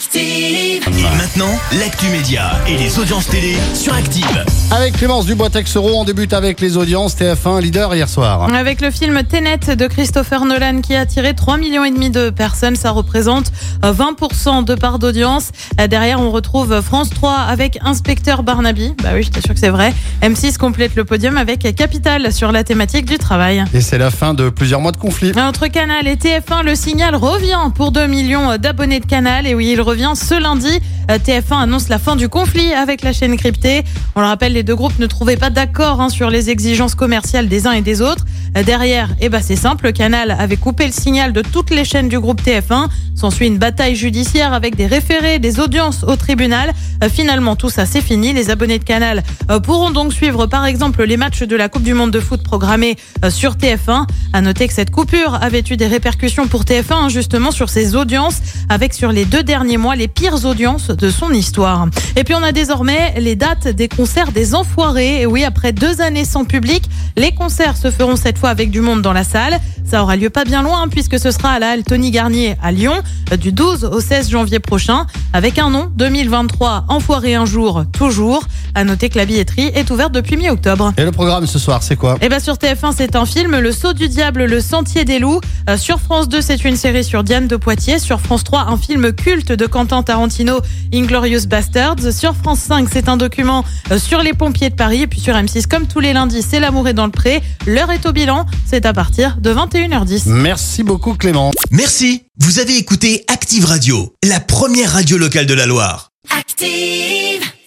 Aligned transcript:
Active. 0.00 0.82
Et 0.98 1.16
maintenant, 1.18 1.58
l'actu 1.78 2.06
média 2.06 2.52
et 2.66 2.78
les 2.78 2.98
audiences 2.98 3.28
télé 3.28 3.54
sur 3.74 3.92
Active. 3.92 4.44
Avec 4.70 4.96
Clémence 4.96 5.26
Dubois-Texero, 5.26 5.90
on 5.94 6.04
débute 6.04 6.32
avec 6.32 6.58
les 6.62 6.78
audiences 6.78 7.14
TF1 7.16 7.60
leader 7.60 7.94
hier 7.94 8.08
soir. 8.08 8.48
Avec 8.54 8.80
le 8.80 8.90
film 8.90 9.22
Tenet 9.24 9.76
de 9.76 9.86
Christopher 9.86 10.46
Nolan 10.46 10.80
qui 10.80 10.94
a 10.94 11.00
attiré 11.00 11.34
3 11.34 11.58
millions 11.58 11.84
et 11.84 11.90
demi 11.90 12.08
de 12.08 12.30
personnes, 12.30 12.76
ça 12.76 12.92
représente 12.92 13.52
euh, 13.84 13.92
20% 13.92 14.64
de 14.64 14.74
part 14.74 14.98
d'audience. 14.98 15.50
Euh, 15.78 15.86
Derrière, 15.86 16.18
on 16.18 16.30
retrouve 16.30 16.80
France 16.80 17.10
3 17.10 17.34
avec 17.34 17.78
Inspecteur 17.82 18.42
Barnaby. 18.42 18.94
Bah 19.02 19.10
oui, 19.12 19.22
j'étais 19.22 19.42
sûr 19.42 19.52
que 19.52 19.60
c'est 19.60 19.68
vrai. 19.68 19.92
M6 20.22 20.56
complète 20.56 20.94
le 20.94 21.04
podium 21.04 21.36
avec 21.36 21.74
Capital 21.76 22.32
sur 22.32 22.52
la 22.52 22.64
thématique 22.64 23.04
du 23.04 23.18
travail. 23.18 23.64
Et 23.74 23.82
c'est 23.82 23.98
la 23.98 24.10
fin 24.10 24.32
de 24.32 24.48
plusieurs 24.48 24.80
mois 24.80 24.92
de 24.92 24.96
conflit. 24.96 25.32
Entre 25.38 25.66
Canal 25.66 26.08
et 26.08 26.16
TF1, 26.16 26.64
le 26.64 26.74
signal 26.74 27.16
revient 27.16 27.70
pour 27.74 27.92
2 27.92 28.06
millions 28.06 28.56
d'abonnés 28.56 29.00
de 29.00 29.06
Canal. 29.06 29.46
Et 29.46 29.54
oui, 29.54 29.72
il 29.72 29.89
revient 29.90 30.12
ce 30.14 30.40
lundi. 30.40 30.80
Euh, 31.10 31.18
TF1 31.18 31.62
annonce 31.62 31.88
la 31.88 31.98
fin 31.98 32.14
du 32.14 32.28
conflit 32.28 32.72
avec 32.72 33.02
la 33.02 33.12
chaîne 33.12 33.36
cryptée. 33.36 33.82
On 34.14 34.20
le 34.20 34.26
rappelle, 34.26 34.52
les 34.52 34.62
deux 34.62 34.76
groupes 34.76 34.98
ne 35.00 35.06
trouvaient 35.06 35.36
pas 35.36 35.50
d'accord 35.50 36.00
hein, 36.00 36.08
sur 36.10 36.30
les 36.30 36.48
exigences 36.48 36.94
commerciales 36.94 37.48
des 37.48 37.66
uns 37.66 37.72
et 37.72 37.82
des 37.82 38.00
autres. 38.00 38.24
Derrière, 38.54 39.10
eh 39.20 39.28
ben, 39.28 39.40
c'est 39.42 39.56
simple, 39.56 39.92
Canal 39.92 40.32
avait 40.32 40.56
coupé 40.56 40.86
le 40.86 40.92
signal 40.92 41.32
de 41.32 41.40
toutes 41.40 41.70
les 41.70 41.84
chaînes 41.84 42.08
du 42.08 42.18
groupe 42.18 42.42
TF1. 42.42 42.88
S'ensuit 43.14 43.46
une 43.46 43.58
bataille 43.58 43.96
judiciaire 43.96 44.52
avec 44.52 44.76
des 44.76 44.86
référés, 44.86 45.38
des 45.38 45.60
audiences 45.60 46.04
au 46.04 46.16
tribunal. 46.16 46.72
Euh, 47.04 47.08
Finalement, 47.08 47.54
tout 47.54 47.70
ça, 47.70 47.86
c'est 47.86 48.00
fini. 48.00 48.32
Les 48.32 48.50
abonnés 48.50 48.78
de 48.78 48.84
Canal 48.84 49.22
euh, 49.50 49.60
pourront 49.60 49.90
donc 49.90 50.12
suivre, 50.12 50.46
par 50.46 50.64
exemple, 50.64 51.04
les 51.04 51.16
matchs 51.16 51.42
de 51.42 51.54
la 51.54 51.68
Coupe 51.68 51.82
du 51.82 51.94
Monde 51.94 52.10
de 52.10 52.20
foot 52.20 52.42
programmés 52.42 52.96
euh, 53.24 53.30
sur 53.30 53.56
TF1. 53.56 54.06
À 54.32 54.40
noter 54.40 54.66
que 54.66 54.74
cette 54.74 54.90
coupure 54.90 55.38
avait 55.42 55.62
eu 55.70 55.76
des 55.76 55.86
répercussions 55.86 56.48
pour 56.48 56.64
TF1, 56.64 56.92
hein, 56.92 57.08
justement, 57.08 57.50
sur 57.50 57.68
ses 57.68 57.94
audiences, 57.94 58.40
avec 58.68 58.94
sur 58.94 59.12
les 59.12 59.24
deux 59.24 59.42
derniers 59.42 59.76
mois 59.76 59.96
les 59.96 60.08
pires 60.08 60.44
audiences 60.44 60.88
de 60.88 61.10
son 61.10 61.32
histoire. 61.32 61.88
Et 62.16 62.24
puis, 62.24 62.34
on 62.34 62.42
a 62.42 62.52
désormais 62.52 63.14
les 63.18 63.36
dates 63.36 63.68
des 63.68 63.88
concerts 63.88 64.32
des 64.32 64.54
Enfoirés. 64.54 65.20
Et 65.20 65.26
oui, 65.26 65.44
après 65.44 65.72
deux 65.72 66.00
années 66.00 66.24
sans 66.24 66.44
public, 66.44 66.84
les 67.16 67.32
concerts 67.32 67.76
se 67.76 67.90
feront 67.90 68.16
cette 68.16 68.38
avec 68.48 68.70
du 68.70 68.80
monde 68.80 69.02
dans 69.02 69.12
la 69.12 69.24
salle. 69.24 69.58
Ça 69.84 70.02
aura 70.02 70.16
lieu 70.16 70.30
pas 70.30 70.44
bien 70.44 70.62
loin, 70.62 70.82
hein, 70.82 70.88
puisque 70.88 71.18
ce 71.18 71.30
sera 71.30 71.50
à 71.50 71.58
la 71.58 71.70
halle 71.70 71.82
Tony 71.82 72.10
Garnier 72.10 72.56
à 72.62 72.70
Lyon, 72.70 72.94
euh, 73.32 73.36
du 73.36 73.52
12 73.52 73.84
au 73.84 74.00
16 74.00 74.30
janvier 74.30 74.60
prochain, 74.60 75.06
avec 75.32 75.58
un 75.58 75.70
nom 75.70 75.90
2023 75.96 76.84
Enfoiré 76.88 77.34
un 77.34 77.44
jour, 77.44 77.84
toujours. 77.92 78.44
À 78.74 78.84
noter 78.84 79.08
que 79.08 79.18
la 79.18 79.24
billetterie 79.24 79.70
est 79.74 79.90
ouverte 79.90 80.12
depuis 80.12 80.36
mi-octobre. 80.36 80.92
Et 80.96 81.04
le 81.04 81.12
programme 81.12 81.46
ce 81.46 81.58
soir, 81.58 81.82
c'est 81.82 81.96
quoi? 81.96 82.16
Et 82.20 82.28
bien 82.28 82.40
sur 82.40 82.54
TF1, 82.54 82.94
c'est 82.96 83.16
un 83.16 83.26
film, 83.26 83.58
Le 83.58 83.72
Saut 83.72 83.92
du 83.92 84.08
Diable, 84.08 84.44
Le 84.44 84.60
Sentier 84.60 85.04
des 85.04 85.18
Loups. 85.18 85.40
Euh, 85.68 85.76
sur 85.76 86.00
France 86.00 86.28
2, 86.28 86.40
c'est 86.40 86.64
une 86.64 86.76
série 86.76 87.04
sur 87.04 87.24
Diane 87.24 87.48
de 87.48 87.56
Poitiers. 87.56 87.98
Sur 87.98 88.20
France 88.20 88.44
3, 88.44 88.66
un 88.68 88.76
film 88.76 89.12
culte 89.12 89.52
de 89.52 89.66
Quentin 89.66 90.02
Tarantino, 90.02 90.60
Inglorious 90.94 91.46
Bastards. 91.46 92.12
Sur 92.12 92.34
France 92.34 92.60
5, 92.60 92.88
c'est 92.92 93.08
un 93.08 93.16
document 93.16 93.64
euh, 93.90 93.98
sur 93.98 94.22
les 94.22 94.32
pompiers 94.32 94.70
de 94.70 94.74
Paris. 94.76 95.02
Et 95.02 95.06
puis 95.06 95.20
sur 95.20 95.34
M6, 95.34 95.66
comme 95.66 95.86
tous 95.86 96.00
les 96.00 96.12
lundis, 96.12 96.42
c'est 96.42 96.60
L'amour 96.60 96.88
est 96.88 96.94
dans 96.94 97.06
le 97.06 97.12
pré. 97.12 97.42
L'heure 97.66 97.90
est 97.90 98.06
au 98.06 98.12
bilan. 98.12 98.46
C'est 98.66 98.86
à 98.86 98.92
partir 98.92 99.36
de 99.40 99.52
21h10. 99.52 100.22
Merci 100.26 100.82
beaucoup 100.82 101.14
Clément. 101.14 101.50
Merci, 101.70 102.24
vous 102.38 102.58
avez 102.58 102.76
écouté 102.76 103.24
Active 103.28 103.64
Radio, 103.64 104.14
la 104.24 104.40
première 104.40 104.92
radio 104.92 105.16
locale 105.18 105.46
de 105.46 105.54
la 105.54 105.66
Loire. 105.66 106.10
Active. 106.38 107.39